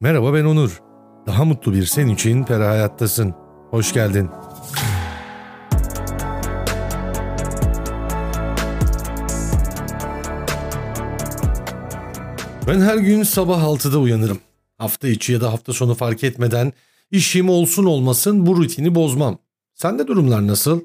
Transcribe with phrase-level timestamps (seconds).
[0.00, 0.82] Merhaba ben Onur.
[1.26, 3.34] Daha mutlu bir sen için Pera Hayattasın.
[3.70, 4.30] Hoş geldin.
[12.66, 14.38] Ben her gün sabah 6'da uyanırım.
[14.78, 16.72] Hafta içi ya da hafta sonu fark etmeden
[17.10, 19.38] işim olsun olmasın bu rutini bozmam.
[19.74, 20.80] Sende durumlar nasıl?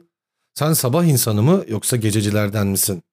[0.54, 3.04] Sen sabah insanı mı yoksa gececilerden misin?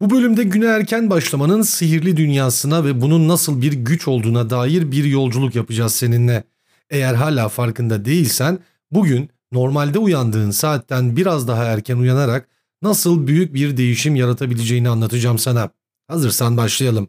[0.00, 5.04] Bu bölümde güne erken başlamanın sihirli dünyasına ve bunun nasıl bir güç olduğuna dair bir
[5.04, 6.44] yolculuk yapacağız seninle.
[6.90, 8.58] Eğer hala farkında değilsen
[8.90, 12.48] bugün normalde uyandığın saatten biraz daha erken uyanarak
[12.82, 15.70] nasıl büyük bir değişim yaratabileceğini anlatacağım sana.
[16.08, 17.08] Hazırsan başlayalım.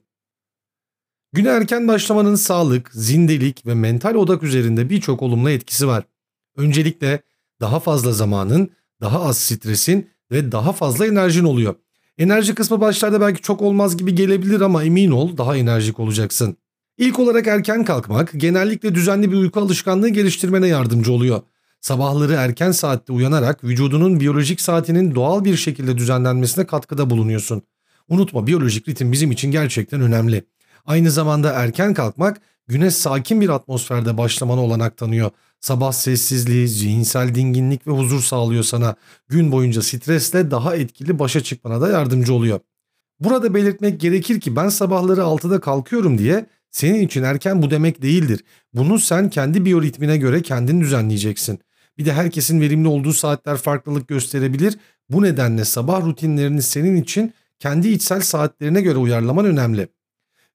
[1.33, 6.03] Güne erken başlamanın sağlık, zindelik ve mental odak üzerinde birçok olumlu etkisi var.
[6.55, 7.21] Öncelikle
[7.61, 11.75] daha fazla zamanın, daha az stresin ve daha fazla enerjin oluyor.
[12.17, 16.57] Enerji kısmı başlarda belki çok olmaz gibi gelebilir ama emin ol daha enerjik olacaksın.
[16.97, 21.41] İlk olarak erken kalkmak genellikle düzenli bir uyku alışkanlığı geliştirmene yardımcı oluyor.
[21.81, 27.61] Sabahları erken saatte uyanarak vücudunun biyolojik saatinin doğal bir şekilde düzenlenmesine katkıda bulunuyorsun.
[28.09, 30.43] Unutma biyolojik ritim bizim için gerçekten önemli.
[30.85, 35.31] Aynı zamanda erken kalkmak güne sakin bir atmosferde başlamana olanak tanıyor.
[35.59, 38.95] Sabah sessizliği, zihinsel dinginlik ve huzur sağlıyor sana.
[39.27, 42.59] Gün boyunca stresle daha etkili başa çıkmana da yardımcı oluyor.
[43.19, 48.43] Burada belirtmek gerekir ki ben sabahları 6'da kalkıyorum diye senin için erken bu demek değildir.
[48.73, 51.59] Bunu sen kendi biyoritmine göre kendin düzenleyeceksin.
[51.97, 54.77] Bir de herkesin verimli olduğu saatler farklılık gösterebilir.
[55.09, 59.87] Bu nedenle sabah rutinlerini senin için kendi içsel saatlerine göre uyarlaman önemli.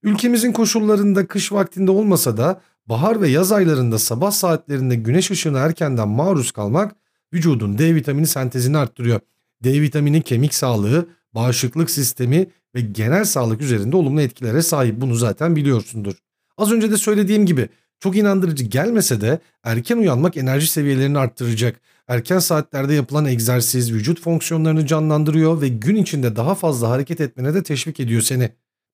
[0.03, 6.09] Ülkemizin koşullarında kış vaktinde olmasa da bahar ve yaz aylarında sabah saatlerinde güneş ışığına erkenden
[6.09, 6.97] maruz kalmak
[7.33, 9.21] vücudun D vitamini sentezini arttırıyor.
[9.65, 15.01] D vitamini kemik sağlığı, bağışıklık sistemi ve genel sağlık üzerinde olumlu etkilere sahip.
[15.01, 16.15] Bunu zaten biliyorsundur.
[16.59, 17.69] Az önce de söylediğim gibi
[18.01, 21.81] çok inandırıcı gelmese de erken uyanmak enerji seviyelerini arttıracak.
[22.09, 27.63] Erken saatlerde yapılan egzersiz vücut fonksiyonlarını canlandırıyor ve gün içinde daha fazla hareket etmene de
[27.63, 28.51] teşvik ediyor seni.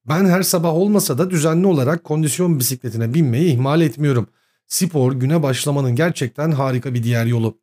[0.09, 4.27] Ben her sabah olmasa da düzenli olarak kondisyon bisikletine binmeyi ihmal etmiyorum.
[4.67, 7.59] Spor güne başlamanın gerçekten harika bir diğer yolu.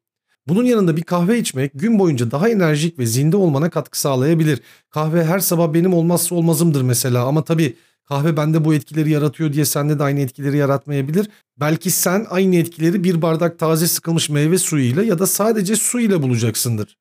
[0.47, 4.61] Bunun yanında bir kahve içmek gün boyunca daha enerjik ve zinde olmana katkı sağlayabilir.
[4.89, 7.75] Kahve her sabah benim olmazsa olmazımdır mesela ama tabii
[8.05, 11.29] kahve bende bu etkileri yaratıyor diye sende de aynı etkileri yaratmayabilir.
[11.59, 16.21] Belki sen aynı etkileri bir bardak taze sıkılmış meyve suyuyla ya da sadece su ile
[16.21, 16.97] bulacaksındır.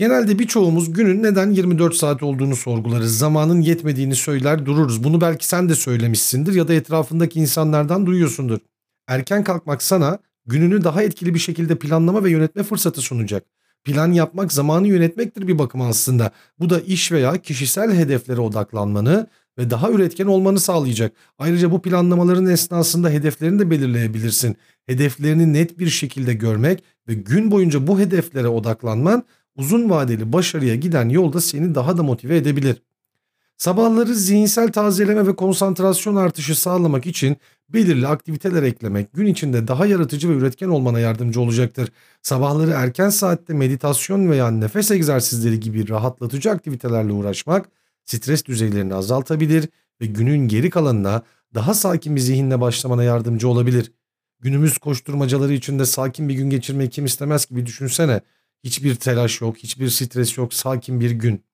[0.00, 3.18] Genelde birçoğumuz günün neden 24 saat olduğunu sorgularız.
[3.18, 5.04] Zamanın yetmediğini söyler dururuz.
[5.04, 8.58] Bunu belki sen de söylemişsindir ya da etrafındaki insanlardan duyuyorsundur.
[9.08, 13.44] Erken kalkmak sana gününü daha etkili bir şekilde planlama ve yönetme fırsatı sunacak.
[13.84, 16.30] Plan yapmak zamanı yönetmektir bir bakıma aslında.
[16.58, 19.26] Bu da iş veya kişisel hedeflere odaklanmanı
[19.58, 21.12] ve daha üretken olmanı sağlayacak.
[21.38, 24.56] Ayrıca bu planlamaların esnasında hedeflerini de belirleyebilirsin.
[24.86, 29.24] Hedeflerini net bir şekilde görmek ve gün boyunca bu hedeflere odaklanman
[29.60, 32.82] uzun vadeli başarıya giden yolda seni daha da motive edebilir.
[33.56, 37.36] Sabahları zihinsel tazeleme ve konsantrasyon artışı sağlamak için
[37.68, 41.92] belirli aktiviteler eklemek gün içinde daha yaratıcı ve üretken olmana yardımcı olacaktır.
[42.22, 47.68] Sabahları erken saatte meditasyon veya nefes egzersizleri gibi rahatlatıcı aktivitelerle uğraşmak
[48.04, 49.68] stres düzeylerini azaltabilir
[50.00, 51.22] ve günün geri kalanına
[51.54, 53.92] daha sakin bir zihinle başlamana yardımcı olabilir.
[54.40, 58.20] Günümüz koşturmacaları içinde sakin bir gün geçirmeyi kim istemez gibi düşünsene.
[58.64, 61.44] Hiçbir telaş yok, hiçbir stres yok, sakin bir gün.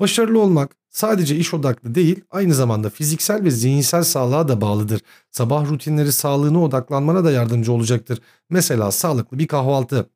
[0.00, 5.00] Başarılı olmak sadece iş odaklı değil, aynı zamanda fiziksel ve zihinsel sağlığa da bağlıdır.
[5.30, 8.20] Sabah rutinleri sağlığına odaklanmana da yardımcı olacaktır.
[8.50, 10.10] Mesela sağlıklı bir kahvaltı.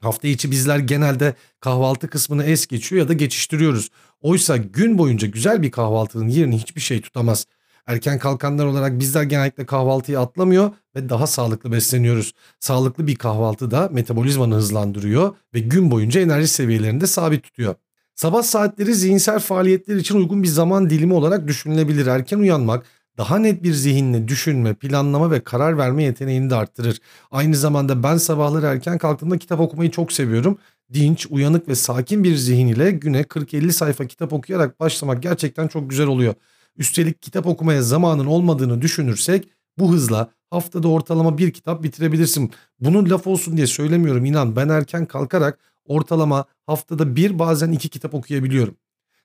[0.00, 3.90] Hafta içi bizler genelde kahvaltı kısmını es geçiyor ya da geçiştiriyoruz.
[4.20, 7.46] Oysa gün boyunca güzel bir kahvaltının yerini hiçbir şey tutamaz.
[7.86, 12.32] Erken kalkanlar olarak bizler genellikle kahvaltıyı atlamıyor ve daha sağlıklı besleniyoruz.
[12.60, 17.74] Sağlıklı bir kahvaltı da metabolizmanı hızlandırıyor ve gün boyunca enerji seviyelerini de sabit tutuyor.
[18.14, 22.06] Sabah saatleri zihinsel faaliyetler için uygun bir zaman dilimi olarak düşünülebilir.
[22.06, 22.86] Erken uyanmak
[23.18, 26.98] daha net bir zihinle düşünme, planlama ve karar verme yeteneğini de arttırır.
[27.30, 30.58] Aynı zamanda ben sabahları erken kalktığımda kitap okumayı çok seviyorum.
[30.92, 35.90] Dinç, uyanık ve sakin bir zihin ile güne 40-50 sayfa kitap okuyarak başlamak gerçekten çok
[35.90, 36.34] güzel oluyor.
[36.78, 42.52] Üstelik kitap okumaya zamanın olmadığını düşünürsek bu hızla haftada ortalama bir kitap bitirebilirsin.
[42.80, 48.14] Bunun laf olsun diye söylemiyorum inan ben erken kalkarak ortalama haftada bir bazen iki kitap
[48.14, 48.76] okuyabiliyorum.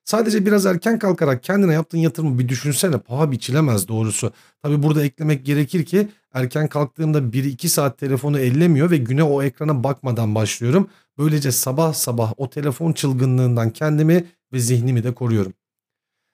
[0.03, 4.31] Sadece biraz erken kalkarak kendine yaptığın yatırımı bir düşünsene paha biçilemez doğrusu.
[4.63, 9.83] Tabi burada eklemek gerekir ki erken kalktığımda 1-2 saat telefonu ellemiyor ve güne o ekrana
[9.83, 10.87] bakmadan başlıyorum.
[11.17, 15.53] Böylece sabah sabah o telefon çılgınlığından kendimi ve zihnimi de koruyorum.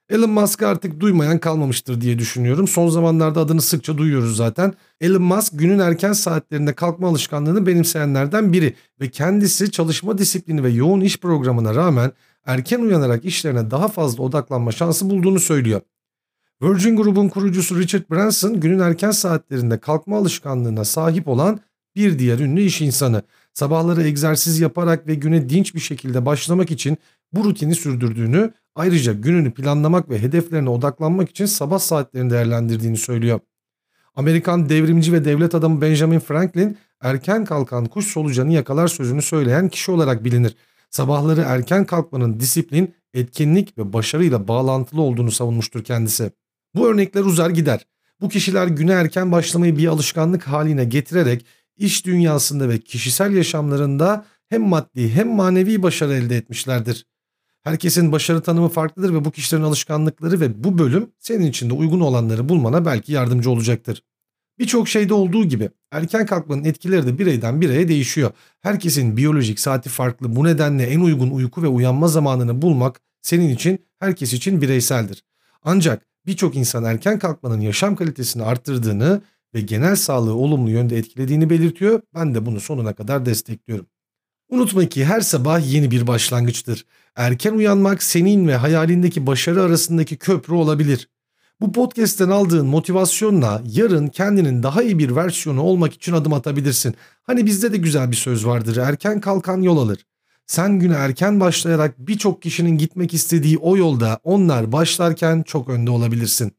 [0.10, 2.68] Elon Musk'ı artık duymayan kalmamıştır diye düşünüyorum.
[2.68, 4.74] Son zamanlarda adını sıkça duyuyoruz zaten.
[5.02, 11.02] Elon Musk günün erken saatlerinde kalkma alışkanlığını benimseyenlerden biri ve kendisi çalışma disiplini ve yoğun
[11.02, 12.12] iş programına rağmen
[12.46, 15.82] erken uyanarak işlerine daha fazla odaklanma şansı bulduğunu söylüyor.
[16.62, 21.60] Virgin Group'un kurucusu Richard Branson günün erken saatlerinde kalkma alışkanlığına sahip olan
[21.96, 23.22] bir diğer ünlü iş insanı.
[23.54, 26.98] Sabahları egzersiz yaparak ve güne dinç bir şekilde başlamak için
[27.34, 33.40] bu rutini sürdürdüğünü, ayrıca gününü planlamak ve hedeflerine odaklanmak için sabah saatlerini değerlendirdiğini söylüyor.
[34.16, 39.92] Amerikan devrimci ve devlet adamı Benjamin Franklin, erken kalkan kuş solucanı yakalar sözünü söyleyen kişi
[39.92, 40.56] olarak bilinir.
[40.90, 46.32] Sabahları erken kalkmanın disiplin, etkinlik ve başarıyla bağlantılı olduğunu savunmuştur kendisi.
[46.76, 47.86] Bu örnekler uzar gider.
[48.22, 51.46] Bu kişiler güne erken başlamayı bir alışkanlık haline getirerek
[51.78, 57.06] iş dünyasında ve kişisel yaşamlarında hem maddi hem manevi başarı elde etmişlerdir.
[57.68, 62.00] Herkesin başarı tanımı farklıdır ve bu kişilerin alışkanlıkları ve bu bölüm senin için de uygun
[62.00, 64.04] olanları bulmana belki yardımcı olacaktır.
[64.60, 68.32] Birçok şeyde olduğu gibi erken kalkmanın etkileri de bireyden bireye değişiyor.
[68.62, 70.36] Herkesin biyolojik saati farklı.
[70.36, 75.24] Bu nedenle en uygun uyku ve uyanma zamanını bulmak senin için herkes için bireyseldir.
[75.64, 79.22] Ancak birçok insan erken kalkmanın yaşam kalitesini arttırdığını
[79.54, 82.02] ve genel sağlığı olumlu yönde etkilediğini belirtiyor.
[82.16, 83.86] Ben de bunu sonuna kadar destekliyorum.
[84.50, 86.86] Unutma ki her sabah yeni bir başlangıçtır.
[87.18, 91.10] Erken uyanmak senin ve hayalindeki başarı arasındaki köprü olabilir.
[91.62, 96.96] Bu podcast'ten aldığın motivasyonla yarın kendinin daha iyi bir versiyonu olmak için adım atabilirsin.
[97.24, 98.78] Hani bizde de güzel bir söz vardır.
[98.78, 100.06] Erken kalkan yol alır.
[100.48, 106.52] Sen güne erken başlayarak birçok kişinin gitmek istediği o yolda onlar başlarken çok önde olabilirsin.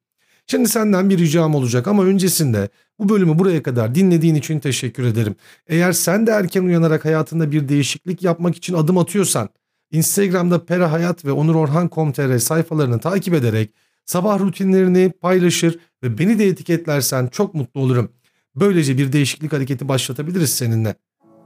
[0.47, 2.69] Şimdi senden bir ricam olacak ama öncesinde
[2.99, 5.37] bu bölümü buraya kadar dinlediğin için teşekkür ederim.
[5.67, 9.49] Eğer sen de erken uyanarak hayatında bir değişiklik yapmak için adım atıyorsan
[9.91, 13.75] Instagram'da Pera Hayat ve Onur Orhan.com.tr sayfalarını takip ederek
[14.05, 18.13] sabah rutinlerini paylaşır ve beni de etiketlersen çok mutlu olurum.
[18.57, 20.95] Böylece bir değişiklik hareketi başlatabiliriz seninle.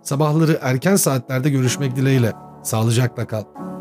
[0.02, 2.32] Sabahları erken saatlerde görüşmek dileğiyle.
[2.64, 3.71] Sağlıcakla kal.